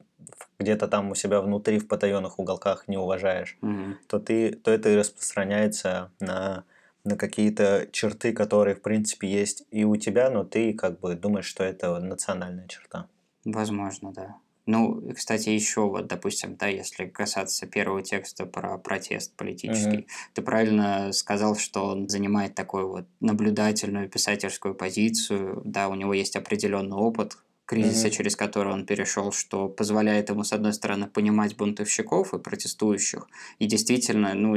[0.59, 3.99] где-то там у себя внутри в потаенных уголках не уважаешь, Мгм.
[4.07, 6.65] то ты, то это и распространяется на
[7.05, 11.47] на какие-то черты, которые в принципе есть и у тебя, но ты как бы думаешь,
[11.47, 13.07] что это национальная черта.
[13.45, 14.37] Возможно, да.
[14.71, 21.11] Ну, кстати, еще вот, допустим, да, если касаться первого текста про протест политический, ты правильно
[21.13, 27.39] сказал, что он занимает такую вот наблюдательную писательскую позицию, да, у него есть определенный опыт
[27.69, 28.17] кризиса, Мгм.
[28.17, 33.29] через который он перешел, что позволяет ему, с одной стороны, понимать бунтовщиков и протестующих,
[33.59, 34.57] и действительно, ну,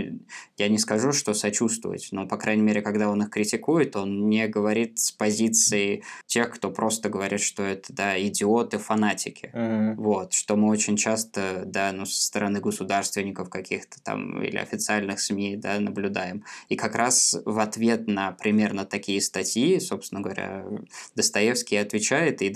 [0.58, 4.48] я не скажу, что сочувствовать, но, по крайней мере, когда он их критикует, он не
[4.48, 9.52] говорит с позиции тех, кто просто говорит, что это, да, идиоты, фанатики.
[9.54, 9.96] Мгм.
[9.98, 15.58] Вот, что мы очень часто, да, ну, со стороны государственников каких-то там или официальных СМИ,
[15.58, 16.46] да, наблюдаем.
[16.70, 20.66] И как раз в ответ на примерно такие статьи, собственно говоря,
[21.16, 22.50] Достоевский отвечает и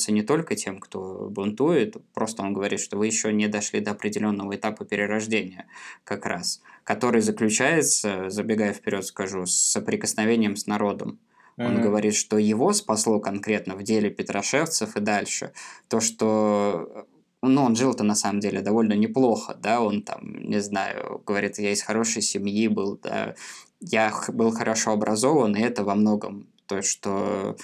[0.00, 3.90] достается не только тем, кто бунтует, просто он говорит, что вы еще не дошли до
[3.92, 5.66] определенного этапа перерождения
[6.04, 11.18] как раз, который заключается, забегая вперед скажу, с соприкосновением с народом.
[11.58, 11.82] Он Мгм.
[11.82, 15.52] говорит, что его спасло конкретно в деле Петрошевцев и дальше.
[15.88, 17.06] То, что
[17.42, 21.70] ну, он жил-то на самом деле довольно неплохо, да, он там, не знаю, говорит, я
[21.72, 23.34] из хорошей семьи был, да,
[23.80, 27.56] я был хорошо образован, и это во многом то, что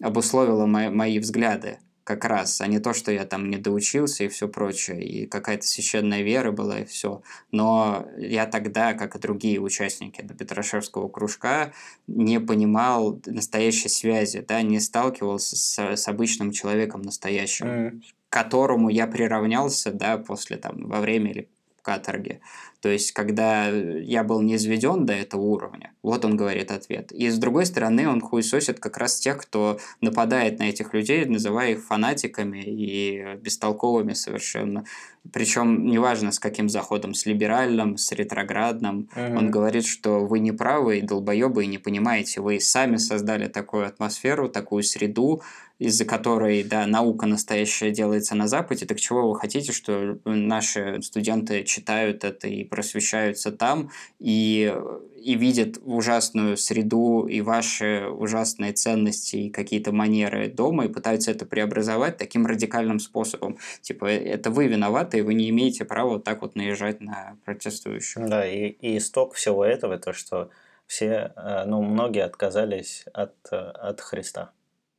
[0.00, 4.28] обусловило мои, мои взгляды как раз, а не то, что я там не доучился и
[4.28, 7.22] все прочее, и какая-то священная вера была, и все.
[7.52, 11.72] Но я тогда, как и другие участники Петрошевского кружка,
[12.08, 18.02] не понимал настоящей связи, да, не сталкивался с, с обычным человеком настоящим, Мгм.
[18.28, 21.48] к которому я приравнялся, да, после там, во время или
[21.82, 22.40] каторги.
[22.80, 27.12] То есть, когда я был не изведен до этого уровня, вот он говорит ответ.
[27.12, 31.72] И с другой стороны, он хуесосит как раз тех, кто нападает на этих людей, называя
[31.72, 34.84] их фанатиками и бестолковыми совершенно.
[35.30, 39.36] Причем неважно с каким заходом, с либеральным, с ретроградным, Мгм.
[39.36, 42.40] он говорит, что вы не правы и долбоебы, и не понимаете.
[42.40, 45.42] Вы сами создали такую атмосферу, такую среду,
[45.80, 48.84] из-за которой, да, наука настоящая делается на Западе.
[48.84, 54.74] Так чего вы хотите, что наши студенты читают это и просвещаются там, и,
[55.16, 61.46] и видят ужасную среду и ваши ужасные ценности и какие-то манеры дома, и пытаются это
[61.46, 63.56] преобразовать таким радикальным способом.
[63.80, 68.28] Типа, это вы виноваты, и вы не имеете права вот так вот наезжать на протестующих.
[68.28, 70.50] Да, и, и исток всего этого то, что
[70.86, 74.52] все, э, ну, многие отказались от, э, от Христа.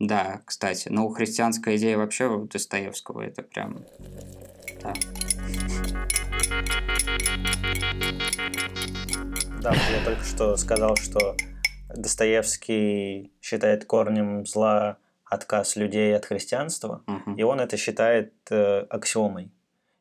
[0.03, 0.87] Да, кстати.
[0.89, 3.85] Ну, христианская идея вообще у Достоевского, это прям...
[4.81, 4.93] Да.
[9.61, 11.35] Да, я только что сказал, что
[11.95, 17.35] Достоевский считает корнем зла отказ людей от христианства, Мгм.
[17.35, 19.51] и он это считает э, аксиомой.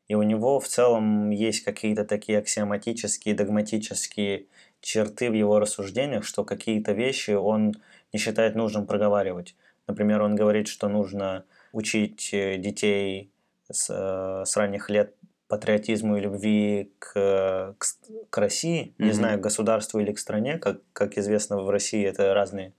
[0.07, 4.47] И у него в целом есть какие-то такие аксиоматические, догматические
[4.81, 7.75] черты в его рассуждениях, что какие-то вещи он
[8.11, 9.55] не считает нужным проговаривать.
[9.91, 13.29] Например, он говорит, что нужно учить э, детей
[13.69, 15.15] с, э, с ранних лет
[15.49, 17.85] патриотизму и любви к, э, к,
[18.29, 19.13] к России, не Мгм.
[19.13, 22.71] знаю, к государству или к стране, как, как известно, в России это разные,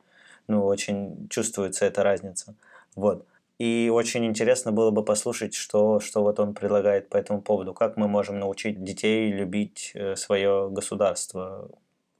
[0.48, 2.54] ну, очень чувствуется эта разница.
[2.96, 3.26] Вот.
[3.58, 7.74] И очень интересно было бы послушать, что, что вот он предлагает по этому поводу.
[7.74, 11.68] Как мы можем научить детей любить свое государство?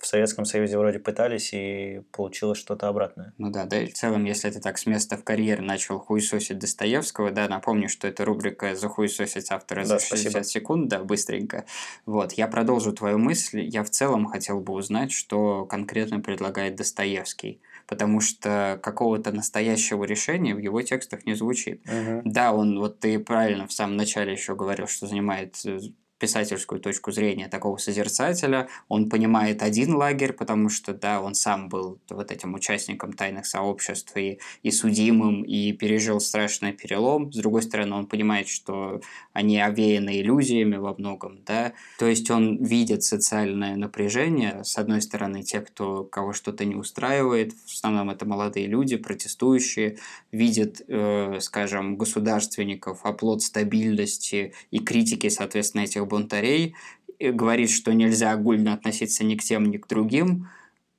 [0.03, 3.35] В Советском Союзе вроде пытались, и получилось что-то обратное.
[3.39, 6.59] Ну да, да, и в целом, если ты так с места в карьер начал хуесосить
[6.59, 10.45] Достоевского, да, напомню, что это рубрика «Захуесосить автора за Да, 60 спасибо.
[10.45, 11.67] секунд», да, быстренько.
[12.05, 13.61] Вот, я продолжу твою мысль.
[13.61, 20.57] Я в целом хотел бы узнать, что конкретно предлагает Достоевский, потому что какого-то настоящего решения
[20.57, 21.81] в его текстах не звучит.
[21.87, 22.23] Мгм.
[22.25, 25.79] Да, он, вот ты правильно в самом начале еще говорил, что занимает э,
[26.23, 28.69] писательскую точку зрения такого созерцателя.
[28.87, 34.17] Он понимает один лагерь, потому что, да, он сам был вот этим участником тайных сообществ
[34.17, 37.33] и, и судимым, и пережил страшный перелом.
[37.33, 39.01] С другой стороны, он понимает, что
[39.33, 41.73] они овеяны иллюзиями во многом, да.
[41.99, 44.63] То есть он видит социальное напряжение.
[44.63, 49.99] С одной стороны, те, кто, кого что-то не устраивает, в основном это молодые люди, протестующие,
[50.31, 56.75] видят, э, скажем, государственников, оплот стабильности и критики, соответственно, этих бунтарей,
[57.19, 60.49] говорит, что нельзя огульно относиться ни к тем, ни к другим,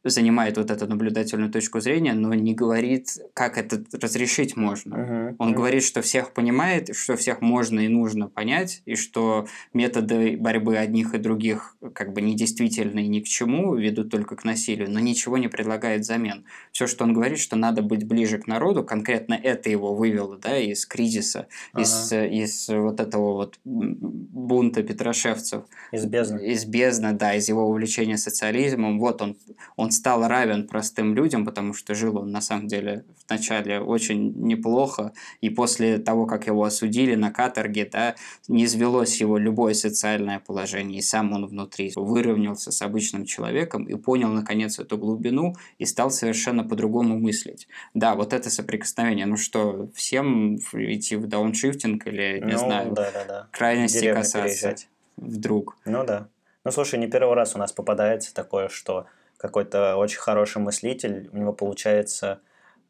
[0.09, 4.97] занимает вот эту наблюдательную точку зрения, но не говорит, как это разрешить можно.
[4.97, 5.35] Мгм.
[5.39, 5.55] Он Мгм.
[5.57, 11.13] говорит, что всех понимает, что всех можно и нужно понять, и что методы борьбы одних
[11.13, 15.37] и других как бы недействительны и ни к чему, ведут только к насилию, но ничего
[15.37, 16.45] не предлагает взамен.
[16.71, 20.57] Все, что он говорит, что надо быть ближе к народу, конкретно это его вывело да,
[20.57, 26.39] из кризиса, из, э, из вот этого вот бунта петрошевцев, Из бездны.
[26.45, 28.99] из бездны, да, из его увлечения социализмом.
[28.99, 29.37] Вот он,
[29.75, 35.13] он стал равен простым людям, потому что жил он на самом деле вначале очень неплохо,
[35.39, 38.15] и после того, как его осудили на каторге, да,
[38.47, 43.95] не извелось его любое социальное положение, и сам он внутри выровнялся с обычным человеком и
[43.95, 47.67] понял, наконец, эту глубину и стал совершенно по-другому мыслить.
[47.93, 53.11] Да, вот это соприкосновение, ну что, всем идти в дауншифтинг или, не ну, знаю, да,
[53.11, 53.47] да, да.
[53.51, 54.87] крайности касаться переезжать.
[55.17, 55.77] вдруг.
[55.85, 56.27] Ну да.
[56.65, 59.05] Ну слушай, не первый раз у нас попадается такое, что
[59.43, 62.39] какой-то очень хороший мыслитель, у него получается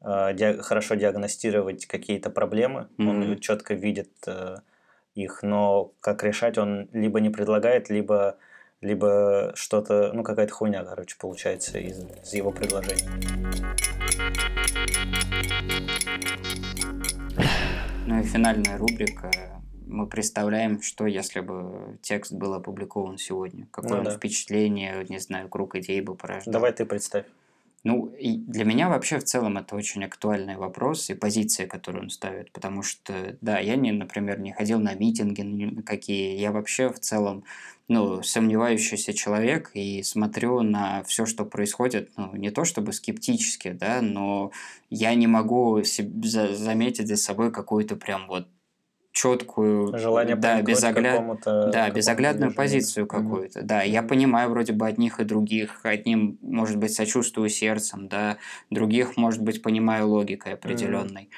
[0.02, 3.40] э, диа- хорошо диагностировать какие-то проблемы, он Мгм.
[3.40, 4.58] четко видит э,
[5.16, 8.38] их, но как решать он либо не предлагает, либо
[8.82, 13.10] либо что-то, ну какая-то хуйня, короче, получается из, из его предложений.
[18.06, 19.32] Ну и финальная рубрика.
[19.94, 23.68] Мы представляем, что если бы текст был опубликован сегодня.
[23.70, 24.18] Какое Ну да.
[24.18, 26.52] впечатление, не знаю, круг идей бы порождал.
[26.52, 27.26] Давай ты представь.
[27.84, 32.10] Ну, и для меня вообще в целом это очень актуальный вопрос и позиция, которую он
[32.10, 37.00] ставит, потому что, да, я, не, например, не ходил на митинги какие, я вообще в
[37.00, 37.44] целом,
[37.88, 44.02] ну, сомневающийся человек и смотрю на все, что происходит, ну, не то чтобы скептически, да,
[44.02, 44.52] но
[44.90, 48.48] я не могу себ- за- заметить за собой какую-то прям вот
[49.14, 51.24] четкую, Желание да, безогляд...
[51.46, 52.56] Да, безоглядную движению.
[52.56, 53.62] позицию какую-то.
[53.62, 55.80] Да, я понимаю вроде бы одних и других.
[55.84, 58.38] Одним, может быть, сочувствую сердцем, да,
[58.70, 61.30] других, может быть, понимаю логикой определенной.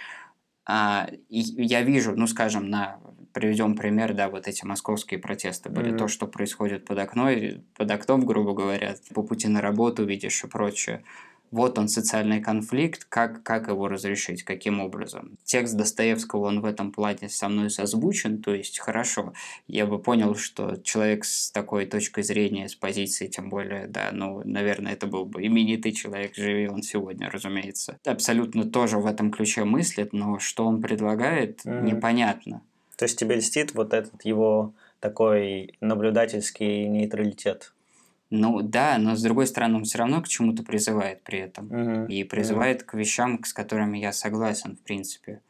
[0.65, 2.97] А, и я вижу, ну, скажем, на
[3.33, 5.97] приведем пример, да, вот эти московские протесты были, Мгм.
[5.97, 7.29] то, что происходит под окном,
[7.77, 11.03] под окном, грубо говоря, по пути на работу видишь и прочее.
[11.51, 15.37] Вот он, социальный конфликт, как, как его разрешить, каким образом.
[15.43, 19.33] Текст Достоевского, он в этом плане со мной созвучен, то есть хорошо.
[19.67, 24.41] Я бы понял, что человек с такой точкой зрения, с позиции, тем более, да, ну,
[24.43, 27.99] наверное, это был бы именитый человек, живи он сегодня, разумеется.
[28.05, 31.85] Абсолютно тоже в этом ключе мыслит, но что он предлагает, Мгм.
[31.85, 32.61] непонятно.
[32.97, 37.73] То есть тебе льстит вот этот его такой наблюдательский нейтралитет.
[38.39, 41.67] Ну да, но с другой стороны, он все равно к чему-то призывает при этом.
[41.67, 42.05] Мгм.
[42.07, 45.41] И призывает к вещам, с которыми я согласен, в принципе.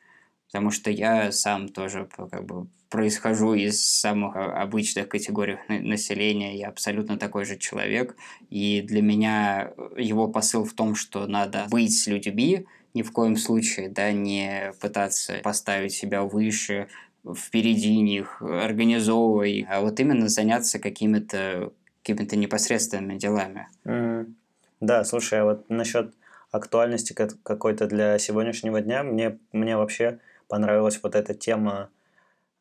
[0.48, 6.58] Потому что я сам тоже как бы происхожу из самых а, обычных категорий на- населения.
[6.58, 8.16] Я абсолютно такой же человек.
[8.50, 13.12] И для меня э, его посыл в том, что надо быть с людьми, ни в
[13.12, 16.88] коем случае, да, не пытаться поставить себя выше,
[17.36, 21.74] впереди них, организовывая их, а вот именно заняться какими-то
[22.06, 23.68] какими-то непосредственными делами.
[23.84, 24.36] Мгм.
[24.80, 26.14] Да, слушай, а вот насчет
[26.52, 31.90] актуальности ка- какой-то для сегодняшнего дня, мне, мне вообще понравилась вот эта тема,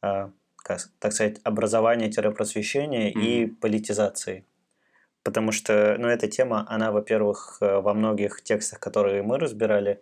[0.03, 4.45] а, как, так сказать, образования-просвещения и политизации.
[5.23, 10.01] Потому что, ну, эта тема, она, во-первых, э, во многих текстах, которые мы разбирали,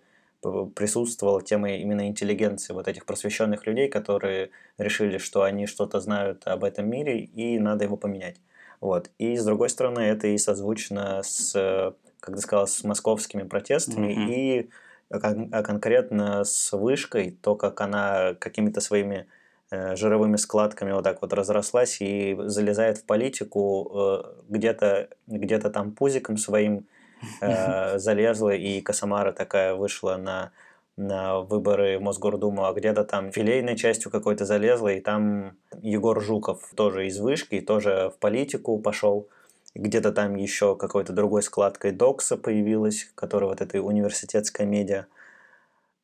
[0.75, 6.65] присутствовала тема именно интеллигенции, вот этих просвещенных людей, которые решили, что они что-то знают об
[6.65, 8.37] этом мире, и надо его поменять.
[8.83, 9.11] Вот.
[9.19, 14.13] И с другой стороны, это и созвучно с, э, как ты сказал, с московскими протестами
[14.13, 14.29] Мгм.
[14.29, 14.69] и
[15.09, 19.27] а конкретно с вышкой, то, как она какими-то своими
[19.71, 25.93] э, жировыми складками вот так вот разрослась и залезает в политику, э, где-то где там
[25.93, 26.87] пузиком своим
[27.41, 30.51] залезла, и Косомара такая вышла на,
[30.97, 36.71] на выборы в Мосгордуму, а где-то там филейной частью какой-то залезла, и там Егор Жуков
[36.77, 39.29] тоже из вышки, тоже в политику пошел.
[39.75, 45.07] Где-то там еще какой-то другой складкой Докса появилась, которая вот этой университетская медиа.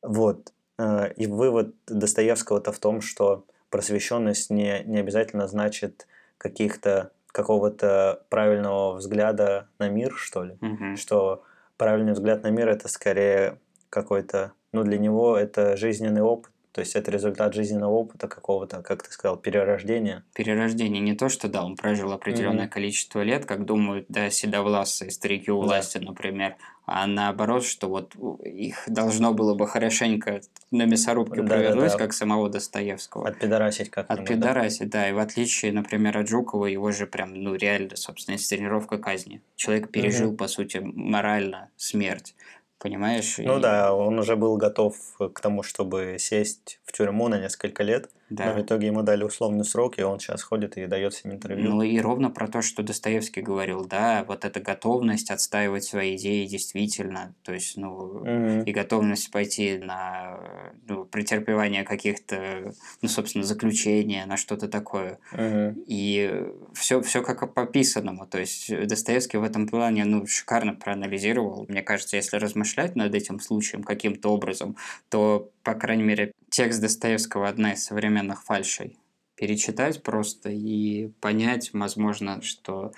[0.01, 0.53] Вот.
[0.79, 6.07] Э, И вывод Достоевского-то в том, что просвещенность не, не обязательно значит
[6.39, 10.97] каких-то какого-то правильного взгляда на мир, что ли Мгм.
[10.97, 11.43] что
[11.77, 13.59] правильный взгляд на мир это скорее
[13.91, 19.01] какой-то, ну для него это жизненный опыт, То есть это результат жизненного опыта какого-то, как
[19.03, 20.23] ты сказал, перерождения.
[20.35, 22.69] Перерождение не то, что да, он прожил определенное Мгм.
[22.69, 25.65] количество лет, как думают да, седовласые старики у Да.
[25.67, 26.55] власти, например,
[26.85, 31.55] а наоборот, что вот их должно было бы хорошенько на мясорубке Да-да-да.
[31.55, 33.27] провернуть, как самого Достоевского.
[33.27, 34.21] Отпидорасить как-нибудь.
[34.21, 34.35] От да?
[34.35, 35.09] пидораси, да.
[35.09, 39.41] И в отличие, например, от Жукова, его же прям, ну, реально, собственно, инсценировка казни.
[39.55, 42.35] Человек пережил, по сути, морально смерть.
[42.79, 43.35] Понимаешь?
[43.37, 47.83] Ну И- да, он уже был готов к тому, чтобы сесть в тюрьму на несколько
[47.83, 48.47] лет, да.
[48.47, 51.69] но в итоге ему дали условный срок, и он сейчас ходит и дает всем интервью.
[51.69, 56.45] Ну и ровно про то, что Достоевский говорил, да, вот эта готовность отстаивать свои идеи
[56.45, 58.63] действительно, то есть, ну, Мгм.
[58.63, 60.39] и готовность пойти на
[60.87, 65.19] ну, претерпевание каких-то, ну, собственно, заключения, на что-то такое.
[65.31, 65.83] Мгм.
[65.87, 68.25] И все, все как по писанному.
[68.25, 71.65] То есть Достоевский в этом плане ну, шикарно проанализировал.
[71.67, 74.75] Мне кажется, если размышлять над этим случаем каким-то образом,
[75.09, 78.97] то, по крайней мере, текст Достоевского одна из современных фальшей.
[79.35, 82.91] Перечитать просто и понять, возможно, что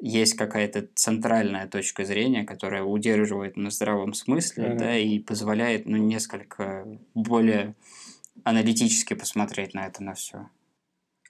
[0.00, 4.78] есть какая-то центральная точка зрения, которая удерживает на здравом смысле, Мгм.
[4.78, 7.74] да, и позволяет, ну, несколько более
[8.44, 10.48] аналитически посмотреть на это на все.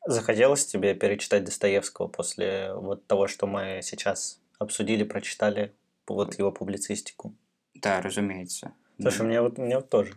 [0.06, 5.72] Захотелось тебе перечитать Достоевского после вот того, что мы сейчас обсудили, прочитали,
[6.08, 7.34] вот его публицистику?
[7.74, 8.72] Да, разумеется.
[9.00, 10.14] Слушай, Ну, мне вот, мне вот тоже.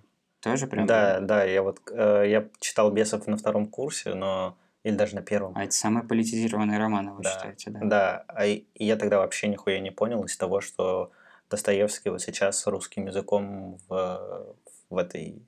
[0.51, 0.85] Тоже прям.
[0.85, 5.21] Да, да, я вот э, я читал Бесов на втором курсе, но или даже на
[5.21, 5.53] первом.
[5.55, 7.79] А это самый политизированный роман, вы Да, считаете, да?
[7.83, 11.11] Да, а я тогда вообще нихуя не понял из того, что
[11.49, 14.55] Достоевский вот сейчас русским языком в,
[14.89, 15.41] в этой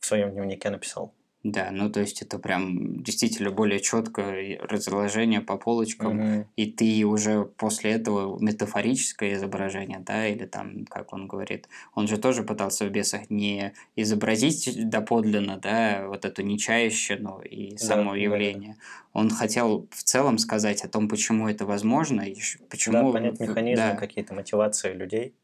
[0.00, 1.14] в своем дневнике написал.
[1.42, 6.46] Да, ну то есть это прям действительно более четкое разложение по полочкам, Мгм.
[6.56, 12.18] и ты уже после этого метафорическое изображение, да, или там, как он говорит, он же
[12.18, 18.16] тоже пытался в бесах не изобразить доподлинно, да, вот эту нечаянщину и само да, да.
[18.16, 18.76] явление.
[19.14, 22.36] Он хотел в целом сказать о том, почему это возможно, и
[22.68, 23.12] почему...
[23.12, 25.34] Да, понять механизмы, да, какие-то мотивации людей.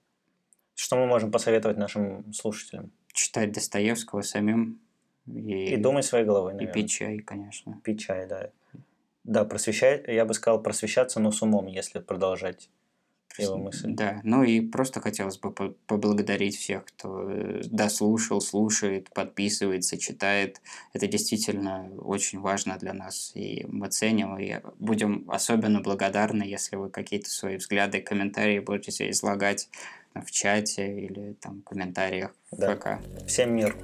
[0.74, 2.92] Что мы можем посоветовать нашим слушателям?
[3.16, 4.78] читать Достоевского самим
[5.26, 6.74] и, И думать своей головой, и наверное.
[6.74, 7.80] пить чай, конечно.
[7.82, 8.50] Пить чай, да.
[9.24, 12.70] Да, просвещать, я бы сказал, просвещаться, но с умом, если продолжать
[13.38, 13.88] его мысль.
[13.92, 20.60] Да, ну и просто хотелось бы по- поблагодарить всех, кто э, дослушал, слушает, подписывается, читает.
[20.92, 26.88] Это действительно очень важно для нас, и мы ценим, и будем особенно благодарны, если вы
[26.88, 29.68] какие-то свои взгляды, комментарии будете излагать
[30.24, 32.76] в чате или там в комментариях в Да.
[32.76, 32.86] ВК.
[33.26, 33.76] Всем мир.